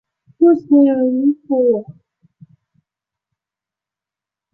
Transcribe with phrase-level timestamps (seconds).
[0.39, 0.65] 父亲
[1.05, 1.93] 吴甫。